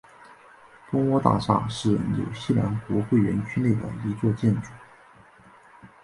[0.89, 4.71] 蜂窝大厦是纽西兰国会园区内的一座建筑。